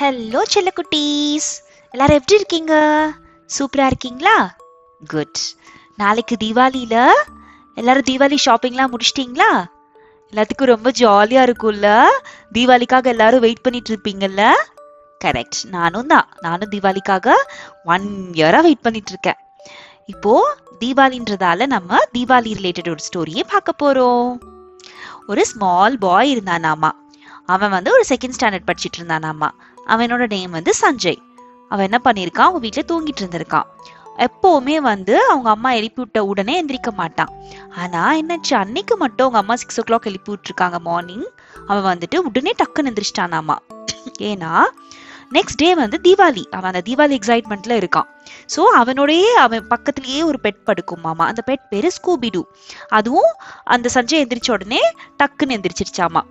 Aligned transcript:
Hello 0.00 0.40
செல்லக்குட்டீஸ் 0.54 1.48
எல்லாரும் 1.90 2.16
எப்படி 2.16 2.34
இருக்கீங்க? 2.34 2.74
சூப்பரா 3.58 3.86
இருக்கீங்களா? 3.86 4.56
குட் 5.08 5.38
நாளைக்கு 5.96 6.36
தீபாவளியில 6.44 7.08
எல்லாரும் 7.74 8.06
தீபாவளி 8.10 8.36
ஷாப்பிங்லாம் 8.44 8.92
முடிச்சிட்டிங்களா? 8.92 9.64
எல்லாத்துக்கும் 10.32 10.70
ரொம்ப 10.72 10.90
ஜாலியா 10.90 11.42
இருக்கும்ல? 11.48 12.04
தீபாவளிக்காக 12.52 13.02
எல்லாரும் 13.02 13.40
வெயிட் 13.40 13.60
பண்ணிட்டு 13.60 13.92
இருப்பீங்கல்ல? 13.94 14.52
கரெக்ட் 15.24 15.60
நானும் 15.70 16.06
தான். 16.06 16.28
நானும் 16.40 16.70
தீபாவளிக்காக 16.70 17.34
ஒன் 17.84 18.30
இயரா 18.32 18.60
வெயிட் 18.60 18.80
பண்ணிட்டு 18.80 19.10
இருக்கேன். 19.10 19.38
இப்போ 20.06 20.56
தீபாவளின்றதால 20.80 21.66
நம்ம 21.66 21.98
தீபாவளி 22.18 22.54
ரிலேட்டட் 22.60 22.88
ஒரு 22.88 23.02
ஸ்டோரியை 23.08 23.42
பார்க்க 23.48 23.80
போறோம். 23.82 24.38
ஒரு 25.26 25.46
ஸ்மால் 25.46 25.98
பாய் 25.98 26.36
இருந்தானாமா. 26.36 26.90
அவன் 27.46 27.70
வந்து 27.70 27.92
ஒரு 27.92 28.04
செகண்ட் 28.08 28.38
ஸ்டாண்டர்ட் 28.40 28.70
படிச்சிட்டு 28.70 28.98
இருந்தானாமா. 28.98 29.48
அவனோட 29.94 30.24
நேம் 30.28 30.50
வந்து 30.50 30.72
சஞ்சய். 30.80 31.20
அவன் 31.70 31.86
என்ன 31.88 31.98
பண்ணியிருக்கான் 32.04 32.48
அவங்க 32.48 32.58
வீட்டில் 32.58 32.88
தூங்கிட்டு 32.90 33.22
இருந்திருக்கான் 33.22 33.68
எப்பவுமே 34.26 34.76
வந்து 34.76 35.14
அவங்க 35.28 35.48
அம்மா 35.50 35.70
எழுப்பி 35.72 36.00
விட்ட 36.02 36.24
உடனே 36.24 36.54
எந்திரிக்க 36.62 36.90
மாட்டான். 36.92 37.30
ஆனா 37.76 38.00
என்னாச்சு? 38.14 38.54
அன்னைக்கு 38.54 38.96
மட்டும் 38.96 39.26
அவங்க 39.26 39.38
அம்மா 39.38 39.54
சிக்ஸ் 39.56 39.80
ஓ 39.80 39.84
கிளாக் 39.88 40.08
எழுப்பி 40.10 40.30
விட்டுருக்காங்க 40.32 40.78
மார்னிங் 40.78 41.26
அவன் 41.66 41.86
வந்துட்டு 41.92 42.16
உடனே 42.28 42.52
டக்குன்னு 42.62 42.90
எந்திரிச்சிட்டானாமா. 42.90 43.56
ஏன்னா 44.30 44.52
நெக்ஸ்ட் 45.36 45.60
டே 45.62 45.68
வந்து 45.74 45.98
தீபாவளி. 46.02 46.44
அவன் 46.50 46.70
அந்த 46.72 46.82
தீபாவளி 46.88 47.16
எக்ஸைட்மெண்ட்ல 47.18 47.74
இருக்கான். 47.82 48.08
ஸோ 48.54 48.62
அவனோடயே 48.78 49.30
அவன் 49.44 49.68
பக்கத்துலயே 49.74 50.20
ஒரு 50.24 50.38
பெட் 50.42 50.60
படுக்குமாமா. 50.66 51.24
அந்த 51.30 51.42
பெட் 51.46 51.64
பேரு 51.68 51.90
ஸ்கூபிடு 51.96 52.42
அதுவும் 52.88 53.32
அந்த 53.64 53.88
சஞ்சய் 53.94 54.22
எந்திரிச்ச 54.24 54.50
உடனே 54.50 54.82
டக்குன்னு 55.22 55.56
எந்திரிச்சிருச்சாமா. 55.58 56.22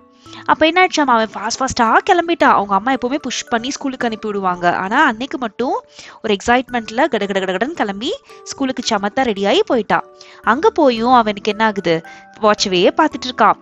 அப்போ 0.46 0.66
என்ன 0.66 0.86
ஆயிடுச்சாமா 0.86 1.14
அவன் 1.16 1.32
ஃபாஸ்ட் 1.34 1.60
ஃபாஸ்ட்டாக 1.60 2.00
கிளம்பிட்டான் 2.10 2.56
அவங்க 2.58 2.74
அம்மா 2.74 2.92
எப்போவுமே 2.92 3.14
புஷ் 3.14 3.48
பண்ணி 3.48 3.70
ஸ்கூலுக்கு 3.70 4.06
அனுப்பி 4.06 4.28
விடுவாங்க. 4.28 4.76
ஆனால் 4.76 5.06
அன்னைக்கு 5.06 5.38
மட்டும் 5.38 5.84
ஒரு 6.22 6.36
எக்ஸைட்மெண்ட்டில் 6.36 7.08
கட 7.08 7.26
கட 7.26 7.40
கடன்னு 7.40 7.80
கிளம்பி 7.82 8.12
ஸ்கூலுக்கு 8.44 8.84
சமத்தா 8.90 9.24
ரெடியாகி 9.30 9.60
போயிட்டான் 9.72 10.06
அங்கே 10.42 10.70
போயும் 10.74 11.12
அவனுக்கு 11.12 11.50
என்ன 11.50 11.64
ஆகுது? 11.64 12.02
வாட்சவே 12.40 12.90
பார்த்துட்டு 13.00 13.28
இருக்கான். 13.30 13.58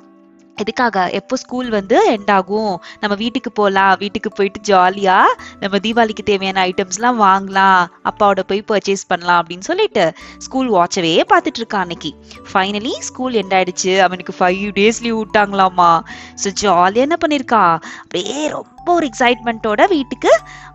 எதுக்காக? 0.62 1.04
எப்போ 1.10 1.36
ஸ்கூல் 1.36 1.68
வந்து 1.68 1.96
எண்ட் 2.14 2.30
ஆகும்? 2.36 2.74
நம்ம 3.00 3.14
வீட்டுக்கு 3.22 3.52
போகலாம் 3.52 3.94
வீட்டுக்கு 3.98 4.30
போயிட்டு 4.30 4.60
ஜாலியாக 4.60 5.36
நம்ம 5.60 5.78
தீபாவளிக்கு 5.86 6.24
தேவையான 6.30 6.64
ஐட்டம்ஸ்லாம் 6.66 7.20
வாங்கலாம் 7.26 7.80
அப்பாவோட 8.10 8.44
போய் 8.46 8.64
பர்ச்சேஸ் 8.72 9.04
பண்ணலாம் 9.06 9.40
அப்படின்னு 9.42 9.68
சொல்லிட்டு 9.70 10.04
ஸ்கூல் 10.38 10.70
வாட்சவே 10.72 11.14
பார்த்துட்டு 11.32 11.62
இருக்கான் 11.62 11.84
அன்னைக்கு. 11.86 12.12
ஃபைனலி 12.52 12.94
ஸ்கூல் 13.10 13.38
எண்ட் 13.42 13.56
ஆயிடுச்சு. 13.58 13.94
அவனுக்கு 13.98 14.34
ஃபைவ் 14.38 14.66
டேஸ் 14.80 15.02
லீவ் 15.02 15.20
விட்டாங்களாமா. 15.22 15.90
ஸோ 16.44 16.50
ஜாலியாக 16.64 17.06
என்ன 17.06 17.18
பண்ணியிருக்கான் 17.22 17.74
அப்படியே 18.02 18.48
ரொம்ப 18.58 18.86
ஒரு 18.98 19.08
எக்ஸைட்மெண்ட்டோட 19.12 19.82
வீட்டுக்கு 19.88 20.32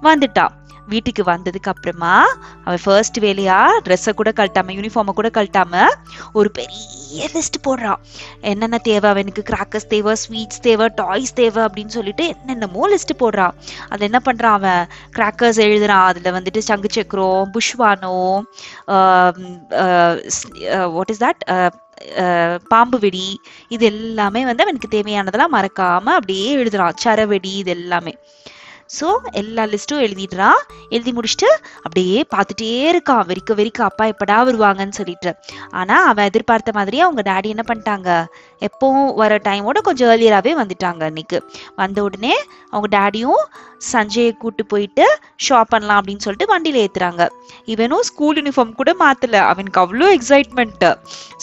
வந்துட்டான் 0.09 0.53
வீட்டுக்கு 0.91 1.23
வந்ததுக்கு 1.23 1.69
அப்புறமா 1.71 2.15
அவன் 2.65 2.81
ஃபர்ஸ்ட் 2.83 3.17
வேலையா 3.25 3.59
ட்ரெஸ்ஸை 3.85 4.13
கூட 4.19 4.31
கழட்டாம 4.39 4.73
யூனிஃபார்மை 4.77 5.13
கூட 5.19 5.29
கழட்டாம 5.37 5.83
ஒரு 6.39 6.49
பெரிய 6.59 7.27
லிஸ்ட் 7.33 7.57
போடுறான். 7.65 7.99
என்னென்ன 8.51 8.77
தேவை 8.87 9.07
அவனுக்கு 9.13 9.41
கிராக்கர்ஸ் 9.49 9.91
தேவை 9.93 10.13
ஸ்வீட்ஸ் 10.23 10.63
தேவை 10.67 10.87
டாய்ஸ் 11.01 11.33
தேவை 11.41 11.61
அப்படின்னு 11.65 11.95
சொல்லிட்டு 11.97 12.25
என்னென்னமோ 12.33 12.89
லிஸ்ட் 12.93 13.13
போடுறான். 13.21 13.55
அதில் 13.89 14.07
என்ன 14.09 14.21
பண்றான் 14.27 14.57
அவன்? 14.59 14.83
கிராக்கர்ஸ் 15.17 15.61
எழுதுறான். 15.67 16.07
அதுல 16.09 16.33
வந்துட்டு 16.39 16.63
சங்கு 16.69 16.91
சக்கரம் 16.97 17.53
புஷ்வானோ 17.55 18.15
வாட் 20.95 21.13
இஸ் 21.15 21.23
தட் 21.25 21.43
பாம்பு 22.71 22.97
வெடி 23.03 23.27
இது 23.75 23.85
எல்லாமே 23.91 24.41
வந்து 24.47 24.63
அவனுக்கு 24.65 24.93
தேவையானதெல்லாம் 24.95 25.55
மறக்காம 25.57 26.15
அப்படியே 26.17 26.47
எழுதுறான். 26.57 26.97
சரவெடி 27.03 27.51
இது 27.61 27.71
எல்லாமே. 27.77 28.13
ஸோ 28.97 29.07
எல்லா 29.41 29.63
லிஸ்ட்டும் 29.71 30.01
எழுதிடுறா. 30.05 30.49
எழுதி 30.95 31.11
முடிச்சுட்டு 31.17 31.49
அப்படியே 31.85 32.17
பார்த்துட்டே 32.33 32.69
இருக்கான் 32.91 33.23
வெறிக்க 33.29 33.55
வெறிக்க 33.59 33.79
அப்பா 33.89 34.05
எப்படா 34.13 34.37
வருவாங்கன்னு 34.49 34.97
சொல்லிட்டு. 34.99 35.31
ஆனால் 35.79 36.07
அவன் 36.11 36.27
எதிர்பார்த்த 36.29 36.73
மாதிரியே 36.77 37.03
அவங்க 37.07 37.23
டேடி 37.29 37.49
என்ன 37.55 37.65
பண்ணிட்டாங்க? 37.69 38.09
எப்பவும் 38.67 39.09
வர 39.21 39.39
டைமோட 39.47 39.77
கொஞ்சம் 39.87 40.09
ஏர்லியராகவே 40.13 40.53
வந்துட்டாங்க 40.61 41.03
அன்னைக்கு. 41.09 41.39
வந்த 41.81 41.97
உடனே 42.07 42.35
அவங்க 42.73 42.89
டேடியும் 42.97 43.43
சஞ்சயை 43.91 44.31
கூட்டு 44.43 44.65
போயிட்டு 44.73 45.05
ஷாப் 45.45 45.71
பண்ணலாம் 45.73 45.99
அப்படின்னு 45.99 46.25
சொல்லிட்டு 46.25 46.51
வண்டியில் 46.53 46.81
ஏற்றுறாங்க 46.83 47.23
இவனும் 47.73 48.05
ஸ்கூல் 48.11 48.37
யூனிஃபார்ம் 48.41 48.77
கூட 48.81 48.91
மாற்றல 49.03 49.41
அவனுக்கு 49.51 49.81
அவ்வளோ 49.83 50.09
எக்ஸைட்மெண்ட்டு 50.17 50.91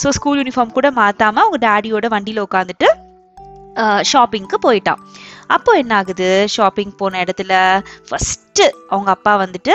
ஸோ 0.02 0.08
ஸ்கூல் 0.18 0.40
யூனிஃபார்ம் 0.42 0.76
கூட 0.78 0.90
மாற்றாமல் 1.00 1.44
அவங்க 1.44 1.60
டேடியோட 1.68 2.08
வண்டியில் 2.16 2.44
உட்காந்துட்டு 2.48 2.90
ஷாப்பிங்க்கு 4.10 4.56
போயிட்டான். 4.64 5.00
அப்போ 5.56 5.72
என்ன 5.82 5.92
ஆகுது? 6.00 6.28
ஷாப்பிங் 6.56 6.92
போன 7.00 7.22
இடத்துல 7.24 7.54
ஃபஸ்ட்டு 8.08 8.66
அவங்க 8.92 9.10
அப்பா 9.16 9.32
வந்துட்டு 9.44 9.74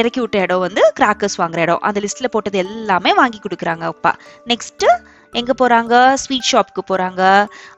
இறக்கி 0.00 0.20
விட்ட 0.24 0.38
இடம் 0.46 0.64
வந்து 0.66 0.82
கிராக்கர்ஸ் 1.00 1.40
வாங்குற 1.42 1.60
இடம். 1.66 1.84
அந்த 1.88 2.00
லிஸ்ட்ல 2.04 2.28
போட்டது 2.34 2.58
எல்லாமே 2.66 3.12
வாங்கி 3.20 3.40
கொடுக்குறாங்க 3.46 3.86
அப்பா. 3.94 4.12
நெக்ஸ்ட் 4.52 4.86
எங்கே 5.40 5.54
போகிறாங்க 5.58 5.94
ஸ்வீட் 6.20 6.48
ஷாப்புக்கு 6.50 6.82
போகிறாங்க 6.88 7.22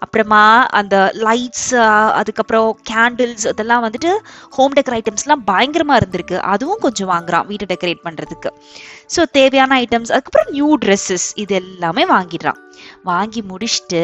அப்புறமா 0.04 0.42
அந்த 0.78 0.96
லைட்ஸ் 1.26 1.72
அதுக்கப்புறம் 2.20 2.68
கேண்டில்ஸ் 2.90 3.44
அதெல்லாம் 3.50 3.84
வந்துட்டு 3.86 4.10
ஹோம் 4.56 4.76
டெக்கர் 4.78 4.96
ஐட்டம்ஸ்லாம் 4.98 5.42
பயங்கரமாக 5.50 6.00
இருந்திருக்கு. 6.02 6.36
அதுவும் 6.52 6.82
கொஞ்சம் 6.84 7.10
வாங்குறான் 7.14 7.46
வீட்டை 7.50 7.68
டெக்கரேட் 7.72 8.02
பண்ணுறதுக்கு 8.06 8.52
ஸோ 9.14 9.22
தேவையான 9.32 9.76
ஐட்டம்ஸ் 9.84 10.12
அதுக்கப்புறம் 10.14 10.50
நியூ 10.50 10.68
ட்ரெஸ்ஸஸ் 10.84 11.26
இது 11.34 11.54
எல்லாமே 11.54 12.04
வாங்கிடுறான். 12.06 12.60
வாங்கி 13.02 13.40
முடிச்சுட்டு 13.50 14.00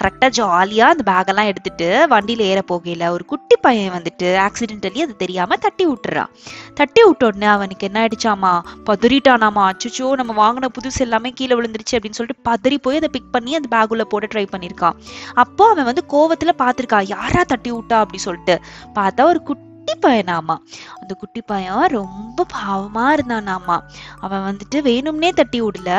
கரெக்டாக 0.00 0.30
ஜாலியாக 0.38 0.92
அந்த 0.92 1.02
பேக்கெல்லாம் 1.10 1.50
எடுத்துட்டு 1.50 2.08
வண்டியில் 2.08 2.42
ஏற 2.48 2.60
போகையில் 2.70 3.04
ஒரு 3.08 3.24
குட்டி 3.24 3.56
பையன் 3.60 3.94
வந்துட்டு 3.96 4.28
ஆக்சிடென்டலி 4.46 5.00
அது 5.04 5.14
தெரியாமல் 5.16 5.58
தட்டி 5.58 5.86
விட்டுறான். 5.86 6.30
தட்டி 6.74 7.02
விட்ட 7.04 7.26
உடனே 7.26 7.46
அவனுக்கு 7.46 7.86
என்ன 7.86 8.00
ஆயிடுச்சாமா? 8.02 8.52
பதறிட்டானாமா? 8.90 9.64
அச்சுச்சோ 9.70 10.10
நம்ம 10.12 10.34
வாங்கின 10.42 10.70
புதுசு 10.78 10.98
எல்லாமே 10.98 11.30
கீழே 11.30 11.56
விழுந்துருச்சு 11.60 11.96
அப்படின்னு 11.98 12.20
சொல்லிட்டு 12.20 12.46
பதறி 12.50 12.78
போய் 12.78 12.96
அதை 12.96 13.08
பிக் 13.08 13.32
பண்ணி 13.32 13.54
அந்த 13.54 13.70
பேக்குள்ளே 13.76 14.06
போட 14.14 14.26
ட்ரை 14.34 14.46
பண்ணியிருக்கான். 14.54 14.98
அப்போ 15.34 15.70
அவன் 15.70 15.90
வந்து 15.92 16.04
கோவத்தில் 16.14 16.60
பார்த்துருக்கான். 16.64 17.08
யாரா 17.16 17.42
தட்டி 17.54 17.72
விட்டா 17.72 17.98
அப்படி 18.04 18.18
சொல்லிட்டு. 18.28 18.56
பார்த்தா 18.98 19.22
ஒரு 19.32 19.42
குட்டி 19.42 19.68
குட்டி 19.80 19.94
பையனாமா. 20.04 20.54
அந்த 21.00 21.12
குட்டி 21.20 21.40
பையன் 21.50 21.84
ரொம்ப 21.98 22.44
பாவமா 22.54 23.04
இருந்தானாமா. 23.16 23.76
அவன் 24.24 24.42
வந்துட்டு 24.48 24.78
வேணும்னே 24.88 25.30
தட்டி 25.38 25.58
விடல. 25.62 25.90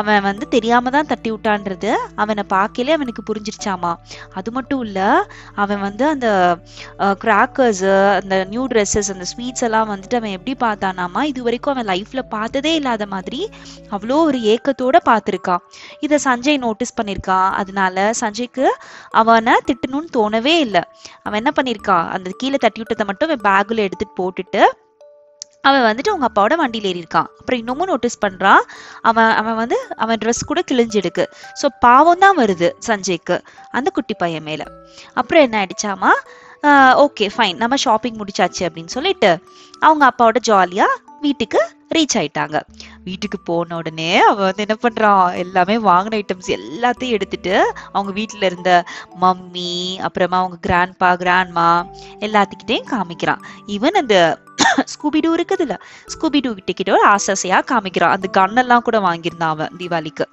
அவன் 0.00 0.26
வந்து 0.26 0.44
தெரியாம 0.54 0.90
தான் 0.96 1.08
தட்டி 1.12 1.30
விட்டான்றது. 1.32 1.90
அவனை 2.22 2.42
பார்க்கலே 2.54 2.92
அவனுக்கு 2.96 3.22
புரிஞ்சிருச்சாமா. 3.28 3.92
அது 4.38 4.50
மட்டும் 4.56 4.82
இல்ல 4.86 5.00
அவன் 5.64 5.80
வந்து 5.86 6.04
அந்த 6.14 6.28
கிராக்கர்ஸ் 7.24 7.84
அந்த 8.20 8.36
நியூ 8.52 8.64
ட்ரெஸ்ஸஸ் 8.72 9.10
அந்த 9.14 9.26
ஸ்வீட்ஸ் 9.32 9.64
எல்லாம் 9.68 9.88
வந்துட்டு 9.92 10.18
அவன் 10.20 10.34
எப்படி 10.38 10.54
பார்த்தானாமா 10.66 11.22
இது 11.32 11.42
வரைக்கும் 11.48 11.74
அவன் 11.74 11.90
லைஃப்ல 11.92 12.22
பார்த்ததே 12.36 12.74
இல்லாத 12.80 13.06
மாதிரி 13.14 13.40
அவ்வளோ 13.94 14.18
ஒரு 14.28 14.40
ஏக்கத்தோட 14.54 14.96
பார்த்துருக்கான். 15.10 15.64
இதை 16.06 16.18
சஞ்சய் 16.28 16.62
நோட்டீஸ் 16.66 16.96
பண்ணியிருக்கான் 17.00 17.50
அதனால 17.62 18.06
சஞ்சய்க்கு 18.22 18.66
அவனை 19.22 19.56
திட்டணும்னு 19.70 20.14
தோணவே 20.18 20.56
இல்லை. 20.66 20.84
அவன் 21.26 21.40
என்ன 21.42 21.52
பண்ணியிருக்கான் 21.60 22.06
அந்த 22.16 22.28
கீழே 22.42 22.58
தட்டி 22.66 22.80
விட்டதை 22.82 23.04
மட்டும் 23.10 23.21
அவன் 23.24 23.44
பேக்கில் 23.48 23.84
எடுத்துட்டு 23.86 24.16
போட்டுட்டு 24.20 24.62
அவன் 25.68 25.84
வந்துட்டு 25.86 26.10
அவங்க 26.12 26.26
அப்பாவோட 26.28 26.54
வண்டியில் 26.56 26.88
ஏறி 26.90 27.00
இருக்கான் 27.02 27.28
அப்புறம் 27.38 27.60
இன்னமும் 27.60 27.90
நோட்டீஸ் 27.90 28.22
பண்ணுறான் 28.24 28.62
அவன் 29.00 29.32
அவன் 29.40 29.54
வந்து 29.54 29.76
அவன் 29.96 30.20
ட்ரெஸ் 30.22 30.40
கூட 30.46 30.60
கிழிஞ்சிடுக்கு. 30.70 31.24
ஸோ 31.60 31.66
பாவம் 31.80 32.22
தான் 32.24 32.38
வருது 32.38 32.68
சஞ்சய்க்கு 32.86 33.36
அந்த 33.70 33.90
குட்டி 33.90 34.14
பையன் 34.14 34.46
மேலே. 34.48 34.66
அப்புறம் 35.14 35.42
என்ன 35.42 35.56
ஆயிடுச்சாமா 35.60 36.12
ஓகே 37.04 37.26
ஃபைன் 37.36 37.56
நம்ம 37.56 37.76
ஷாப்பிங் 37.84 38.18
முடிச்சாச்சு 38.18 38.62
அப்படின்னு 38.66 38.94
சொல்லிட்டு 38.96 39.30
அவங்க 39.78 40.04
அப்பாவோட 40.10 40.40
ஜாலியாக 40.50 40.98
வீட்டுக்கு 41.20 41.60
ரீச் 41.96 42.16
ஆயிட்டாங்க. 42.20 42.58
வீட்டுக்கு 43.04 43.38
போன 43.40 43.76
உடனே 43.76 44.10
அவன் 44.30 44.46
வந்து 44.48 44.64
என்ன 44.66 44.76
பண்றான் 44.82 45.36
எல்லாமே 45.44 45.76
வாங்கின 45.90 46.18
ஐட்டம்ஸ் 46.22 46.50
எல்லாத்தையும் 46.58 47.16
எடுத்துட்டு 47.16 47.54
அவங்க 47.92 48.12
வீட்டுல 48.20 48.42
இருந்த 48.42 48.72
மம்மி 49.20 49.74
அப்புறமா 49.98 50.38
அவங்க 50.42 50.58
கிராண்ட்பா 50.68 51.10
கிராண்ட்மா 51.24 51.68
எல்லாத்துக்கிட்டையும் 52.26 52.90
காமிக்கிறான். 52.94 53.42
ஈவன் 53.66 54.00
அந்த 54.02 54.16
ஸ்கூபிடூ 54.92 55.30
இருக்குதுல்ல 55.36 55.76
ஸ்கூபிடூ 56.14 56.50
கிட்ட 56.64 56.90
ஒரு 56.92 57.06
ஆசாசையா 57.14 57.58
காமிக்கிறான். 57.70 58.14
அந்த 58.16 58.28
கண்ணெல்லாம் 58.38 58.86
கூட 58.88 58.98
வாங்கியிருந்தான் 59.08 59.54
அவன் 59.56 59.72
தீபாவளிக்கு. 59.78 60.26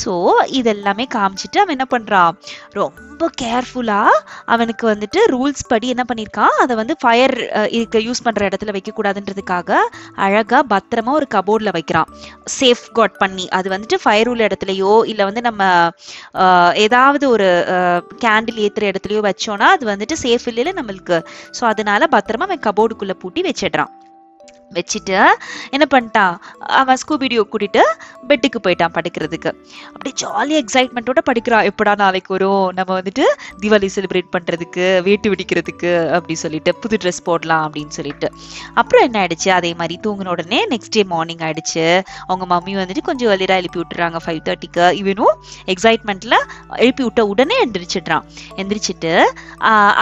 ஸோ 0.00 0.12
இதெல்லாமே 0.60 1.04
காமிச்சிட்டு 1.14 1.60
அவன் 1.62 1.76
என்ன 1.76 1.86
பண்றான்? 1.94 2.34
ரொம்ப 2.78 3.07
கேர்ஃபுல்லா 3.26 4.00
அவனுக்கு 4.44 4.84
வந்துட்டு 4.90 5.20
ரூல்ஸ் 5.34 5.64
படி 5.68 5.88
என்ன 5.94 6.04
பண்ணியிருக்கான் 6.08 6.56
அதை 6.62 6.76
வந்து 6.76 6.94
ஃபயர் 7.02 7.34
இருக்க 7.70 7.98
யூஸ் 7.98 8.24
பண்ணுற 8.26 8.48
இடத்துல 8.48 8.74
வைக்கக்கூடாதுன்றதுக்காக 8.76 9.80
அழகாக 10.26 10.62
பத்திரமா 10.74 11.12
ஒரு 11.20 11.26
கபோர்டில் 11.34 11.74
வைக்கிறான். 11.78 12.10
சேஃப் 12.58 12.84
காட் 12.92 13.16
பண்ணி. 13.18 13.48
அது 13.58 13.68
வந்துட்டு 13.74 13.98
ஃபயர் 14.04 14.28
உள்ள 14.28 14.48
இடத்துலையோ 14.48 14.92
இல்லை 15.12 15.26
வந்து 15.30 15.40
நம்ம 15.40 15.62
ஏதாவது 16.86 17.28
ஒரு 17.28 17.48
கேண்டில் 18.24 18.62
ஏற்றுற 18.66 18.92
இடத்துலையோ 18.92 19.22
வச்சோன்னா 19.30 19.68
அது 19.76 19.86
வந்துட்டு 19.92 20.16
சேஃப் 20.24 20.48
இல்லையில 20.52 20.72
நம்மளுக்கு. 20.80 21.18
ஸோ 21.58 21.64
அதனால 21.64 22.08
பத்திரமா 22.16 22.48
அவன் 22.48 22.66
கபோர்டுக்குள்ளே 22.68 23.16
பூட்டி 23.24 23.42
வச்சிடுறான். 23.42 23.92
வச்சுட்டு 24.76 25.16
என்ன 25.74 25.84
பண்ணிட்டான் 25.94 26.34
அவன் 26.80 26.98
ஸ்கூபிடியோ 27.02 27.42
கூட்டிட்டு 27.52 27.82
பெட்டுக்கு 28.28 28.58
போயிட்டான் 28.64 28.94
படுக்கிறதுக்கு. 28.96 29.50
அப்படியே 29.92 30.14
ஜாலி 30.22 30.54
எக்ஸைட்மெண்ட்டோட 30.62 31.20
படிக்கிறான் 31.28 31.66
எப்படா 31.70 31.92
நாளைக்கு 32.02 32.32
வரும்? 32.34 32.66
நம்ம 32.78 32.90
வந்துட்டு 33.00 33.24
தீபாவளி 33.62 33.88
செலிப்ரேட் 33.96 34.30
பண்ணுறதுக்கு 34.36 34.86
வேட்டு 35.06 35.32
வெடிக்கிறதுக்கு 35.32 35.92
அப்படி 36.16 36.34
சொல்லிட்டு 36.44 36.74
புது 36.82 36.98
ட்ரெஸ் 37.02 37.22
போடலாம் 37.28 37.64
அப்படின்னு 37.66 37.94
சொல்லிட்டு. 37.98 38.30
அப்புறம் 38.80 39.04
என்ன 39.06 39.18
ஆயிடுச்சு? 39.22 39.50
அதே 39.58 39.70
மாதிரி 39.80 39.96
தூங்கின 40.06 40.32
உடனே 40.36 40.60
நெக்ஸ்ட் 40.74 40.94
டே 40.96 41.04
மார்னிங் 41.14 41.44
ஆயிடுச்சு. 41.48 41.86
அவங்க 42.26 42.46
மம்மி 42.54 42.74
வந்துட்டு 42.82 43.04
கொஞ்சம் 43.10 43.32
வெளியாக 43.32 43.60
எழுப்பி 43.62 43.80
விட்டுறாங்க. 43.82 44.20
ஃபைவ் 44.26 44.42
தேர்ட்டிக்கு 44.48 44.86
இவனும் 45.00 45.34
எக்ஸைட்மெண்ட்ல 45.74 46.36
எழுப்பி 46.84 47.02
விட்ட 47.08 47.26
உடனே 47.32 47.56
எந்திரிச்சிடுறான். 47.64 48.24
எந்திரிச்சிட்டு 48.60 49.12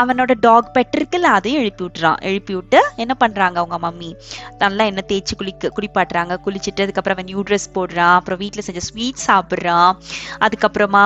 அவனோட 0.03 0.33
டாக் 0.47 0.71
பெட் 0.77 0.95
இருக்குல்ல 0.99 1.31
அதையும் 1.39 1.63
எழுப்பி 1.63 1.85
விட்டுறான். 1.85 2.21
எழுப்பி 2.31 2.55
விட்டு 2.55 2.81
என்ன 3.05 3.17
பண்ணுறாங்க 3.25 3.57
அவங்க 3.63 3.79
மம்மி? 3.87 4.11
நல்லா 4.65 4.85
எண்ணெய் 4.91 5.09
தேய்ச்சி 5.11 5.35
குளிக்க 5.41 5.71
குளிப்பாட்டுறாங்க. 5.77 6.35
குளிச்சுட்டு 6.45 6.85
அதுக்கப்புறம் 6.85 7.17
அவன் 7.19 7.29
நியூ 7.31 7.43
ட்ரெஸ் 7.49 7.69
போடுறான். 7.77 8.15
அப்புறம் 8.19 8.41
வீட்டில் 8.43 8.67
செஞ்ச 8.69 8.83
ஸ்வீட் 8.89 9.25
சாப்பிட்றான். 9.29 9.91
அதுக்கப்புறமா 10.47 11.05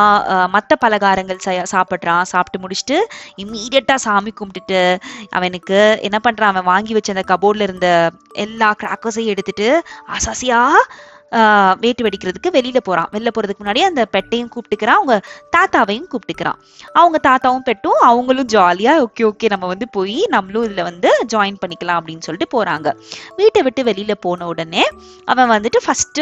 மற்ற 0.56 0.78
பலகாரங்கள் 0.84 1.40
சாப்பிட்றான். 1.74 2.24
சாப்பிட்டு 2.32 2.60
முடிச்சுட்டு 2.64 2.98
இம்மீடியட்டாக 3.44 4.04
சாமி 4.06 4.32
கும்பிட்டுட்டு 4.40 4.82
அவனுக்கு 5.38 5.80
என்ன 6.08 6.20
பண்ணுறான் 6.26 6.52
அவன் 6.54 6.68
வாங்கி 6.72 6.92
வச்ச 6.98 7.14
அந்த 7.16 7.24
கபோர்டில் 7.32 7.66
இருந்த 7.68 7.88
எல்லா 8.46 8.70
கிராக்கர்ஸையும் 8.82 9.32
எடுத்துட்டு 9.34 9.68
அசாசியாக 10.16 10.84
வேட்டு 11.80 12.04
வெடிக்கிறதுக்கு 12.04 12.50
வெளியில 12.50 12.76
போறான். 12.76 13.08
வெளில 13.12 13.28
போறதுக்கு 13.36 13.64
முன்னாடி 13.64 13.78
அந்த 13.78 14.06
பெட்டையும் 14.12 14.50
கூப்பிட்டுக்கிறான். 14.54 14.98
அவங்க 15.00 15.20
தாத்தாவையும் 15.56 16.08
கூப்பிட்டுக்கிறான். 16.12 16.58
அவங்க 16.92 17.20
தாத்தாவும் 17.28 17.66
பெட்டும் 17.66 17.98
அவங்களும் 18.10 18.46
ஜாலியா 18.46 18.92
ஓகே 19.06 19.30
ஓகே 19.30 19.48
நம்ம 19.48 19.66
வந்து 19.66 19.88
போய் 19.88 20.26
நம்மளும் 20.28 20.64
இதுல 20.64 20.82
வந்து 20.82 21.10
ஜாயின் 21.32 21.60
பண்ணிக்கலாம் 21.66 21.98
அப்படின்னு 22.00 22.26
சொல்லிட்டு 22.28 22.64
போறாங்க. 22.64 22.96
வீட்டை 23.36 23.62
விட்டு 23.62 23.82
வெளியில 23.82 24.14
போன 24.20 24.46
உடனே 24.46 24.88
அவன் 25.24 25.50
வந்துட்டு 25.50 25.84
ஃபர்ஸ்ட் 25.84 26.20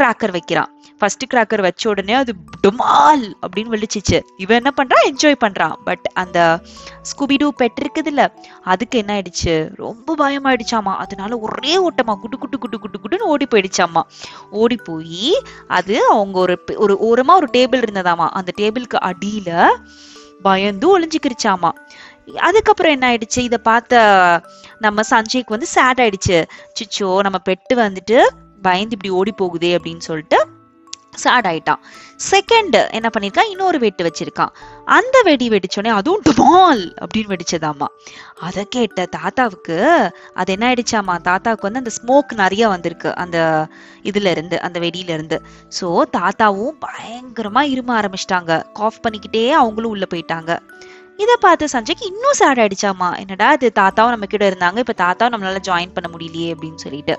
கிராக்கர் 0.00 0.30
வைக்கிறான். 0.30 0.72
ஃபர்ஸ்ட் 0.98 1.34
கிராக்கர் 1.34 1.60
வச்ச 1.60 1.88
உடனே 1.88 2.12
அது 2.12 2.34
டுமால் 2.66 3.24
அப்படின்னு 3.46 3.74
வெளிச்சிச்சு 3.74 4.22
இவன் 4.36 4.56
என்ன 4.56 4.70
பண்றான்? 4.76 5.06
என்ஜாய் 5.08 5.40
பண்றான். 5.44 5.74
பட் 5.84 6.10
அந்த 6.14 6.60
ஸ்கூபிடூ 7.10 7.48
பெட் 7.58 7.80
இருக்குதுல்ல 7.82 8.28
அதுக்கு 8.62 8.98
என்ன 8.98 9.20
ஆயிடுச்சு? 9.20 9.70
ரொம்ப 9.74 10.16
பயமாயிடுச்சாமா. 10.18 10.96
அதனால 10.96 11.38
ஒரே 11.38 11.76
ஓட்டமா 11.78 12.14
குட்டு 12.14 12.38
குட்டு 12.38 12.58
குட்டு 12.58 12.78
குட்டு 12.78 13.00
குட்டுன்னு 13.02 13.20
ஓடி 13.20 13.46
போயிடுச்சாமா. 13.50 14.02
ஓடி 14.50 14.76
போய் 14.76 15.42
அது 15.68 16.06
அவங்க 16.06 16.38
ஒரு 16.38 16.60
ஒரு 16.76 16.94
ஓரமா 16.94 17.34
ஒரு 17.34 17.48
டேபிள் 17.52 17.84
இருந்ததாமா. 17.86 18.28
அந்த 18.28 18.52
டேபிளுக்கு 18.56 19.10
அடியில 19.10 19.66
பயந்து 20.42 21.00
ஒளிஞ்சுக்கிருச்சாமா. 21.00 21.70
அதுக்கப்புறம் 22.36 22.92
என்ன 22.92 23.04
ஆயிடுச்சு? 23.12 23.38
இதை 23.38 23.58
பார்த்த 23.58 24.42
நம்ம 24.78 25.00
சஞ்சய்க்கு 25.10 25.54
வந்து 25.56 25.66
சேட் 25.66 26.00
ஆயிடுச்சு. 26.00 26.44
சிச்சோ 26.78 27.18
நம்ம 27.18 27.38
பெட்டு 27.48 27.74
வந்துட்டு 27.74 28.26
பயந்து 28.62 28.96
இப்படி 29.00 29.12
ஓடி 29.14 29.32
போகுதே 29.32 29.78
அப்படின்னு 29.78 29.98
சொல்லிட்டு 29.98 30.46
சேட் 31.24 31.48
ஆயிட்டான். 31.50 31.80
செகண்ட் 32.30 32.76
என்ன 32.98 33.08
பண்ணியிருக்கான் 33.14 33.50
இன்னொரு 33.52 33.78
வெட்டு 33.84 34.02
வச்சிருக்கான். 34.06 34.52
அந்த 34.96 35.16
வெடி 35.28 35.46
வெடிச்சோடனே 35.48 35.92
அதுவும் 35.98 36.24
டுமால் 36.28 36.82
அப்படின்னு 37.02 37.32
வெடிச்சதாமா 37.34 37.88
அதை 38.46 38.62
கேட்ட 38.74 39.06
தாத்தாவுக்கு 39.16 39.76
அது 40.40 40.52
என்ன 40.54 40.64
ஆயிடுச்சாமா 40.70 41.14
தாத்தாவுக்கு 41.28 41.68
வந்து 41.68 41.82
அந்த 41.82 41.92
ஸ்மோக் 41.98 42.32
நிறைய 42.42 42.68
வந்திருக்கு 42.74 43.10
அந்த 43.24 43.38
இதுல 44.10 44.30
இருந்து 44.34 44.56
அந்த 44.66 44.78
வெடியில 44.80 45.16
இருந்து. 45.18 45.38
ஸோ 45.78 45.88
தாத்தாவும் 46.18 46.76
பயங்கரமா 46.86 47.64
இரும 47.74 47.94
ஆரம்பிச்சிட்டாங்க. 48.00 48.52
காஃப் 48.72 49.02
பண்ணிக்கிட்டே 49.06 49.44
அவங்களும் 49.62 49.94
உள்ள 49.94 50.06
போயிட்டாங்க. 50.14 50.52
இதை 51.22 51.34
பார்த்து 51.44 51.64
சஞ்சய்க்கு 51.72 52.04
இன்னும் 52.10 52.36
சேட் 52.40 52.60
ஆயிடுச்சாமா? 52.62 53.08
என்னடா 53.22 53.46
இது 53.56 53.68
தாத்தாவும் 53.78 54.14
நம்ம 54.14 54.26
கிட்ட 54.32 54.44
இருந்தாங்க 54.50 54.78
இப்போ 54.84 54.94
தாத்தாவும் 55.04 55.32
நம்மளால 55.34 55.60
ஜாயின் 55.68 55.94
பண்ண 55.96 56.08
முடியலையே 56.12 56.50
அப்படின்னு 56.54 56.80
சொல்லிட்டு. 56.84 57.14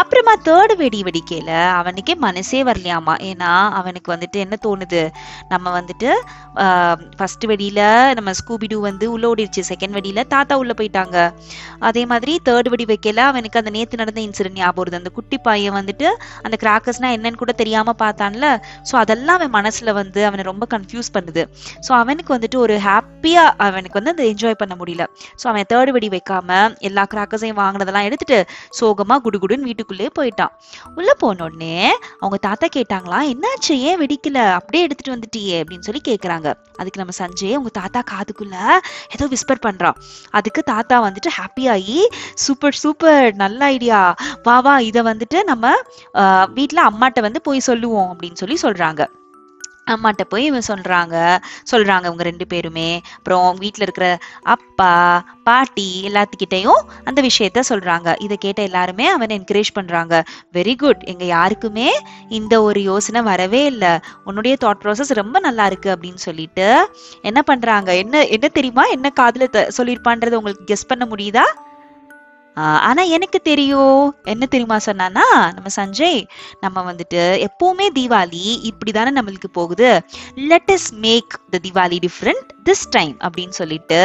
அப்புறமா 0.00 0.32
தேர்டு 0.48 0.74
வெடி 0.80 0.98
வெடிக்கையில 1.06 1.50
அவனுக்கே 1.78 2.14
மனசே 2.24 2.60
வரலையாமா? 2.68 3.14
ஏன்னா 3.30 3.50
அவனுக்கு 3.78 4.08
வந்துட்டு 4.14 4.38
என்ன 4.44 4.54
தோணுது? 4.66 5.02
நம்ம 5.52 5.72
வந்துட்டு 5.78 6.10
ஃபர்ஸ்ட் 7.18 7.44
வெடியில 7.50 7.80
நம்ம 8.18 8.32
ஸ்கூபிடு 8.40 8.76
வந்து 8.88 9.06
உள்ள 9.14 9.24
ஓடிடுச்சு 9.32 9.64
செகண்ட் 9.70 9.96
வெடியில 9.98 10.24
தாத்தா 10.34 10.56
உள்ள 10.62 10.74
போயிட்டாங்க. 10.80 11.16
அதே 11.90 12.04
மாதிரி 12.12 12.34
தேர்ட் 12.48 12.70
வெடி 12.74 12.86
வைக்கல 12.92 13.24
அவனுக்கு 13.32 13.60
அந்த 13.62 13.72
நேத்து 13.76 14.00
நடந்த 14.02 14.22
இன்சிடென்ட் 14.26 14.60
ஞாபகம் 14.62 14.80
வருது. 14.82 15.00
அந்த 15.02 15.12
குட்டி 15.18 15.38
பையன் 15.48 15.76
வந்துட்டு 15.80 16.08
அந்த 16.44 16.58
கிராக்கர்ஸ்னா 16.64 17.10
என்னன்னு 17.18 17.42
கூட 17.42 17.54
தெரியாம 17.62 17.96
பார்த்தான்ல. 18.04 18.46
ஸோ 18.90 18.96
அதெல்லாம் 19.02 19.38
அவன் 19.40 19.54
மனசுல 19.58 19.92
வந்து 20.00 20.22
அவனை 20.30 20.44
ரொம்ப 20.52 20.66
கன்ஃபியூஸ் 20.76 21.14
பண்ணுது. 21.18 21.44
ஸோ 21.88 21.92
அவனுக்கு 22.02 22.30
வந்துட்டு 22.36 22.60
ஒரு 22.66 22.76
ஹாப்பி 22.88 23.21
ஹாப்பியாக 23.22 23.50
அவனுக்கு 23.64 23.98
வந்து 23.98 24.12
அந்த 24.12 24.24
என்ஜாய் 24.30 24.58
பண்ண 24.60 24.74
முடியல. 24.78 25.02
ஸோ 25.40 25.44
அவன் 25.50 25.66
தேர்ட் 25.72 25.90
வெடி 25.96 26.08
வைக்காம 26.14 26.48
எல்லா 26.88 27.02
கிராக்கர்ஸையும் 27.12 27.58
வாங்கினதெல்லாம் 27.60 28.06
எடுத்துட்டு 28.08 28.38
சோகமா 28.78 29.16
குடுகுடுன்னு 29.26 29.68
வீட்டுக்குள்ளேயே 29.68 30.10
போயிட்டான். 30.18 30.52
உள்ள 30.98 31.10
போன 31.22 31.44
உடனே 31.46 31.76
அவங்க 32.22 32.38
தாத்தா 32.48 32.68
கேட்டாங்களா 32.78 33.20
என்னாச்சு? 33.34 33.76
ஏன் 33.88 34.00
வெடிக்கல? 34.02 34.38
அப்படியே 34.58 34.82
எடுத்துட்டு 34.86 35.14
வந்துட்டியே 35.14 35.56
அப்படின்னு 35.62 35.86
சொல்லி 35.88 36.02
கேட்குறாங்க 36.10 36.48
அதுக்கு 36.80 37.02
நம்ம 37.02 37.16
சஞ்சய் 37.20 37.56
அவங்க 37.58 37.72
தாத்தா 37.80 38.02
காதுக்குள்ள 38.12 38.56
ஏதோ 39.14 39.30
விஸ்பர் 39.36 39.64
பண்றான். 39.68 39.96
அதுக்கு 40.40 40.60
தாத்தா 40.74 40.98
வந்துட்டு 41.08 41.32
ஹாப்பி 41.38 41.64
ஆகி 41.76 42.00
சூப்பர் 42.46 42.80
சூப்பர் 42.82 43.26
நல்ல 43.44 43.62
ஐடியா 43.76 44.02
வா 44.48 44.58
வா 44.66 44.76
இதை 44.90 45.02
வந்துட்டு 45.12 45.40
நம்ம 45.52 45.74
வீட்டில் 46.58 46.86
அம்மாட்ட 46.90 47.20
வந்து 47.28 47.42
போய் 47.48 47.68
சொல்லுவோம் 47.70 48.10
அப்படின்னு 48.12 48.40
சொல்லி 48.44 48.58
சொல்றாங்க. 48.66 49.02
அம்மாட்ட 49.86 50.22
போய் 50.28 50.44
இவன் 50.44 50.68
சொல்கிறாங்க 50.68 51.38
சொல்கிறாங்க 51.72 52.04
இவங்க 52.04 52.22
ரெண்டு 52.22 52.46
பேருமே. 52.46 53.00
அப்புறம் 53.16 53.54
வீட்டில் 53.54 53.82
இருக்கிற 53.82 54.18
அப்பா 54.42 55.24
பாட்டி 55.44 56.02
எல்லாத்துக்கிட்டையும் 56.08 56.80
அந்த 57.04 57.22
விஷயத்த 57.22 57.60
சொல்கிறாங்க 57.68 58.22
இதை 58.22 58.36
கேட்ட 58.36 58.62
எல்லாருமே 58.62 59.06
அவனை 59.06 59.38
என்கரேஜ் 59.38 59.74
பண்ணுறாங்க 59.74 60.24
வெரி 60.52 60.76
குட் 60.76 61.02
எங்கள் 61.02 61.26
யாருக்குமே 61.26 62.00
இந்த 62.28 62.62
ஒரு 62.62 62.82
யோசனை 62.82 63.22
வரவே 63.22 63.64
இல்லை. 63.64 63.98
உன்னுடைய 64.24 64.56
தாட் 64.60 64.80
ப்ராசஸ் 64.82 65.14
ரொம்ப 65.14 65.38
நல்லா 65.38 65.66
இருக்கு 65.66 65.96
அப்படின்னு 65.96 66.14
சொல்லிட்டு 66.14 66.88
என்ன 67.22 67.42
பண்ணுறாங்க 67.46 67.96
என்ன 67.96 68.26
என்ன 68.26 68.48
தெரியுமா? 68.48 68.84
என்ன 68.84 69.10
காதில் 69.10 69.50
த- 69.50 69.68
சொல்லியிருப்பான்றது 69.76 70.32
உங்களுக்கு 70.32 70.74
கெஸ் 70.74 70.86
பண்ண 70.86 71.06
முடியுதா? 71.06 71.44
ஆனா 72.54 73.02
எனக்கு 73.02 73.40
தெரியும். 73.40 74.16
என்ன 74.22 74.46
தெரியுமா 74.46 74.76
சொன்னானா 74.86 75.26
நம்ம 75.52 75.68
சஞ்சய் 75.76 76.26
நம்ம 76.60 76.92
வந்துட்டு 76.92 77.46
எப்பவுமே 77.46 77.86
தீபாவளி 77.94 78.70
இப்படிதானே 78.70 79.12
நம்மளுக்கு 79.18 79.50
போகுது. 79.52 80.00
Let 80.34 80.70
is 80.70 80.94
make 80.94 81.40
the 81.50 81.58
Deepavali 81.62 81.98
different 81.98 82.50
this 82.64 82.84
time 82.90 83.14
அப்படின்னு 83.18 83.48
சொல்லிட்டு 83.48 84.00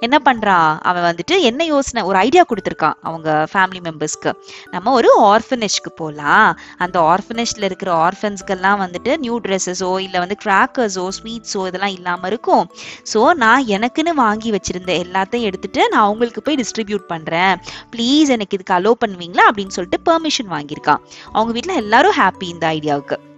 என்ன 0.00 0.16
பண்ணுறான் 0.24 0.78
அவன் 0.80 1.06
வந்துட்டு 1.10 1.40
என்ன 1.40 1.64
யோசனை 1.64 2.02
ஒரு 2.02 2.18
ஐடியா 2.18 2.42
கொடுத்துருக்கான் 2.42 2.96
அவங்க 3.02 3.46
ஃபேமிலி 3.52 3.80
மெம்பர்ஸ்க்கு 3.80 4.32
நம்ம 4.70 4.92
ஒரு 4.92 5.10
ஆர்ஃபனேஜ்க்கு 5.22 5.90
போகலாம் 5.96 6.58
அந்த 6.76 7.00
ஆர்ஃபனேஜ்ல 7.00 7.62
இருக்கிற 7.62 7.92
ஆர்ஃபன்ஸ்க்கெல்லாம் 8.06 8.78
வந்துட்டு 8.84 9.16
நியூ 9.16 9.40
ட்ரெஸ்ஸஸோ 9.40 9.98
இல்லை 9.98 10.20
வந்து 10.20 10.36
கிராக்கர்ஸோ 10.44 11.08
ஸ்வீட்ஸோ 11.18 11.66
இதெல்லாம் 11.66 11.94
இல்லாம 11.98 12.26
இருக்கும். 12.26 12.64
ஸோ 13.12 13.34
நான் 13.34 13.66
எனக்குன்னு 13.66 14.14
வாங்கி 14.24 14.50
வச்சிருந்த 14.50 14.92
எல்லாத்தையும் 15.04 15.48
எடுத்துட்டு 15.50 15.88
நான் 15.88 16.00
அவங்களுக்கு 16.00 16.42
போய் 16.42 16.60
டிஸ்ட்ரிபியூட் 16.62 17.06
பண்றேன். 17.06 17.54
ப்ளீஸ் 17.96 18.28
எனக்கு 18.28 18.56
இதுக்கு 18.58 18.76
அலோவ் 18.78 19.02
பண்ணுவீங்களா? 19.04 19.46
அப்படின்னு 19.50 19.76
சொல்லிட்டு 19.78 20.00
பெர்மிஷன் 20.10 20.50
வாங்கியிருக்கான் 20.50 21.02
அவங்க 21.32 21.52
வீட்டில் 21.52 21.80
எல்லாரும் 21.84 22.18
ஹாப்பி 22.18 22.48
இந்த 22.54 22.66
ஐடியாவுக்கு 22.68 23.32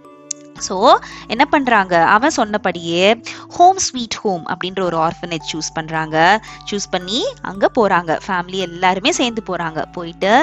ஸோ 0.57 0.75
என்ன 1.27 1.47
பண்ணுறாங்க 1.51 2.03
அவன் 2.05 2.31
சொன்னபடியே 2.31 3.03
ஹோம் 3.57 3.77
ஸ்வீட் 3.77 4.13
ஹோம் 4.13 4.43
அப்படின்ற 4.47 4.81
ஒரு 4.81 4.97
ஆர்ஃபனேஜ் 4.97 5.47
சூஸ் 5.53 5.69
பண்ணுறாங்க 5.75 6.17
சூஸ் 6.71 6.87
பண்ணி 6.91 7.19
அங்கே 7.41 7.65
போகிறாங்க 7.75 8.19
ஃபேமிலி 8.27 8.57
எல்லாருமே 8.57 9.11
சேர்ந்து 9.11 9.41
போகிறாங்க 9.47 9.85
போயிட்டு 9.91 10.33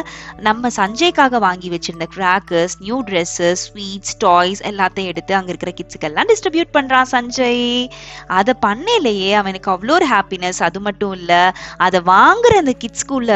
நம்ம 0.40 0.68
சஞ்சய்க்காக 0.76 1.38
வாங்கி 1.38 1.71
வச்சுருந்த 1.71 2.09
crackers 2.16 2.76
new 2.80 3.02
dresses 3.02 3.62
sweets 3.66 4.16
toys 4.18 4.62
எல்லாத்தையும் 4.62 5.06
எடுத்து 5.06 5.35
அங்கே 5.35 5.49
இருக்கிற 5.49 5.73
கிட்ஸுக்கெல்லாம் 5.76 6.28
டிஸ்ட்ரிபியூட் 6.28 6.75
பண்ணுறான் 6.75 7.09
சஞ்சய். 7.12 7.88
அதை 8.26 8.54
பண்ணலையே 8.66 9.33
அவனுக்கு 9.35 9.71
அவ்வளோ 9.71 9.90
ஒரு 9.90 10.06
ஹாப்பினஸ் 10.11 10.62
அது 10.62 10.80
மட்டும் 10.80 11.12
இல்லை 11.12 11.42
அதை 11.76 12.00
வாங்குற 12.06 12.52
அந்த 12.56 12.75
கிட்ஸ்குள்ள 12.85 13.33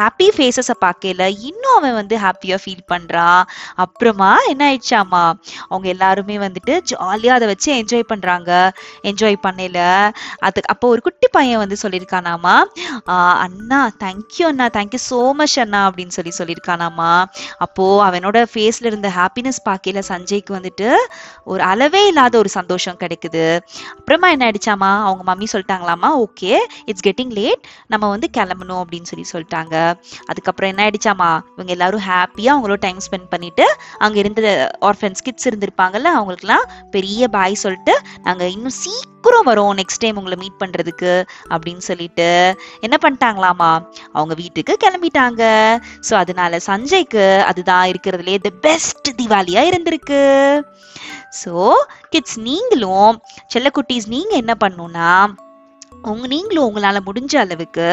ஹாப்பி 0.00 0.28
ஃபேஸஸை 0.36 0.76
பார்க்கல 0.86 1.28
இன்னும் 1.48 1.76
அவன் 1.78 1.98
வந்து 2.00 2.16
ஹாப்பியாக 2.16 2.60
ஃபீல் 2.64 2.84
பண்ணுறான் 2.92 3.42
அப்புறமா 3.74 4.30
என்ன 4.52 4.62
ஆயிடுச்சாமா 4.70 5.24
அவங்க 5.70 5.88
எல்லாருமே 5.94 6.38
வந்துட்டு 6.38 6.80
ஜாலியாக 6.90 7.38
அதை 7.38 7.48
வச்சு 7.52 7.70
என்ஜாய் 7.80 8.10
பண்ணுறாங்க 8.12 8.50
என்ஜாய் 9.10 9.38
பண்ணல 9.46 9.78
அது 10.46 10.60
அப்போ 10.72 10.88
ஒரு 10.88 11.00
குட்டி 11.00 11.28
பையன் 11.32 11.60
வந்து 11.62 11.76
சொல்லியிருக்கானாமா? 11.82 12.54
அண்ணா 13.44 13.80
தேங்க்யூ 14.04 14.44
அண்ணா. 14.50 14.66
தேங்க்யூ 14.76 15.00
ஸோ 15.10 15.20
மச் 15.40 15.58
அண்ணா. 15.58 15.80
அப்படின்னு 15.88 16.14
சொல்லி 16.18 16.32
சொல்லியிருக்கானாமா? 16.38 17.10
அப்போது 17.64 18.02
அவனோட 18.08 18.38
ஃபேஸில் 18.52 18.88
இருந்த 18.90 19.08
ஹாப்பினஸ் 19.18 19.60
பார்க்கல 19.68 20.02
சஞ்சய்க்கு 20.10 20.52
வந்துட்டு 20.58 20.88
ஒரு 21.44 21.62
அளவே 21.62 22.06
இல்லாத 22.06 22.38
ஒரு 22.38 22.48
சந்தோஷம் 22.58 23.00
கிடைக்குது. 23.02 23.44
அப்புறமா 23.98 24.30
என்ன 24.30 24.50
ஆயிடுச்சாமா? 24.50 24.90
அவங்க 25.08 25.24
மம்மி 25.30 25.48
சொல்லிட்டாங்களாமா? 25.54 26.10
ஓகே 26.26 26.52
இட்ஸ் 26.86 27.06
கெட்டிங் 27.08 27.34
லேட் 27.40 27.64
நம்ம 27.86 28.08
வந்து 28.08 28.28
கிளம்பணும். 28.38 28.82
அப்படின்னு 28.84 29.10
சொல்லி 29.12 29.26
சொல்லிட்டாங்க. 29.34 29.76
அதுக்கப்புறம் 30.26 30.70
என்ன 30.72 30.82
ஆயிடுச்சாமா 30.86 31.30
இவங்க 31.56 31.72
எல்லாரும் 31.76 32.04
ஹாப்பியா 32.10 32.52
அவங்களோட 32.54 32.80
டைம் 32.86 33.00
ஸ்பெண்ட் 33.06 33.30
பண்ணிட்டு 33.34 33.66
அங்க 33.98 34.18
இருந்த 34.18 34.42
ஆர்ஃபன்ஸ் 34.90 35.24
கிட்ஸ் 35.24 35.48
இருந்திருப்பாங்கல்ல 35.50 36.10
அவங்களுக்குலாம் 36.16 36.66
பெரிய 36.90 37.28
பாய் 37.28 37.62
சொல்லிட்டு 37.64 37.96
நாங்க 38.22 38.44
இன்னும் 38.56 38.78
சீக்கிரம் 38.82 39.48
வரோம் 39.50 39.72
நெக்ஸ்ட் 39.80 40.02
டைம் 40.04 40.18
உங்களை 40.20 40.36
மீட் 40.42 40.60
பண்றதுக்கு 40.62 41.12
அப்படின்னு 41.48 41.82
சொல்லிட்டு 41.88 42.28
என்ன 42.80 42.96
பண்ணிட்டாங்களாமா 43.02 43.70
அவங்க 44.12 44.34
வீட்டுக்கு 44.34 44.76
கிளம்பிட்டாங்க. 44.84 45.42
ஸோ 46.08 46.14
அதனால 46.14 46.60
சஞ்சய்க்கு 46.66 47.24
அதுதான் 47.50 47.86
இருக்கிறதுலே 47.92 48.36
தி 48.46 48.52
பெஸ்ட் 48.66 49.08
திவாலியா 49.20 49.62
இருந்திருக்கு. 49.70 50.22
ஸோ 51.42 51.52
கிட்ஸ் 52.10 52.38
நீங்களும் 52.48 53.14
செல்லக்குட்டீஸ் 53.54 54.08
நீங்க 54.08 54.34
என்ன 54.36 54.54
பண்ணுன்னா 54.64 55.10
உங்க 56.08 56.26
நீங்களும் 56.26 56.66
உங்களால 56.68 56.98
முடிஞ்ச 57.06 57.34
அளவுக்கு 57.36 57.86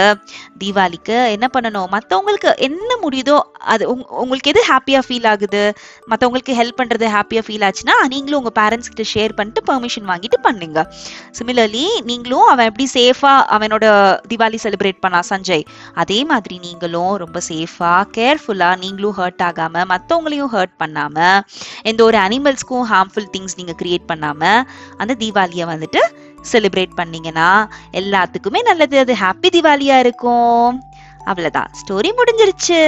தீபாவளிக்கு 0.61 1.15
என்ன 1.35 1.47
பண்ணணும்? 1.55 1.87
மற்றவங்களுக்கு 1.95 2.51
என்ன 2.67 2.89
முடியுதோ 3.03 3.37
அது 3.73 3.83
உங் 3.93 4.03
உங்களுக்கு 4.21 4.51
எது 4.51 4.61
ஹாப்பியா 4.69 4.99
ஃபீல் 5.07 5.27
ஆகுது? 5.31 5.63
மற்றவங்களுக்கு 6.11 6.53
ஹெல்ப் 6.59 6.77
பண்றது 6.81 7.07
ஹாப்பியா 7.15 7.41
ஃபீல் 7.47 7.65
ஆச்சுன்னா 7.67 7.95
நீங்களும் 8.13 8.39
உங்க 8.41 8.51
பேரண்ட்ஸ் 8.61 8.91
கிட்ட 8.91 9.05
ஷேர் 9.13 9.35
பண்ணிட்டு 9.39 9.63
பெர்மிஷன் 9.69 10.07
வாங்கிட்டு 10.11 10.39
பண்ணுங்க. 10.47 10.85
சிமிலர்லி 11.39 11.85
நீங்களும் 12.09 12.47
அவன் 12.53 12.69
எப்படி 12.71 12.87
சேஃபா 12.93 13.33
அவனோட 13.57 13.85
தீபாவளி 14.31 14.59
செலிப்ரேட் 14.65 15.03
பண்ணா 15.05 15.21
சஞ்சய்? 15.31 15.65
அதே 15.93 16.23
மாதிரி 16.23 16.57
நீங்களும் 16.59 17.15
ரொம்ப 17.15 17.41
சேஃபா 17.49 17.93
கேர்ஃபுல்லா 18.19 18.71
நீங்களும் 18.85 19.17
ஹர்ட் 19.19 19.45
ஆகாம 19.49 19.85
மற்றவங்களையும் 19.93 20.53
ஹர்ட் 20.55 20.75
பண்ணாம 20.83 21.17
எந்த 21.83 22.03
ஒரு 22.03 22.17
அனிமல்ஸ்க்கும் 22.17 22.87
ஹார்ம்ஃபுல் 22.93 23.29
திங்ஸ் 23.35 23.57
நீங்க 23.57 23.75
கிரியேட் 23.83 24.09
பண்ணாம 24.13 24.41
அந்த 24.97 25.13
தீபாவளியை 25.23 25.67
வந்துட்டு 25.73 26.03
செலிப்ரேட் 26.43 26.93
பண்ணீங்கன்னா 26.95 27.49
எல்லாத்துக்குமே 27.91 28.61
நல்லது. 28.61 28.99
அது 28.99 29.13
ஹாப்பி 29.13 29.49
திவாலியா 29.49 29.99
இருக்கும். 29.99 30.81
அவ்வளவுதான். 31.25 31.69
ஸ்டோரி 31.79 32.11
முடிஞ்சிருச்சு. 32.17 32.81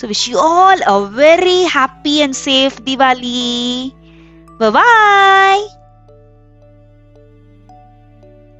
So 0.00 0.06
wish 0.06 0.28
you 0.28 0.38
all 0.38 0.80
a 0.80 0.98
very 1.16 1.64
happy 1.74 2.22
and 2.22 2.38
safe 2.44 2.78
Diwali 2.84 3.92
bye 4.60 5.64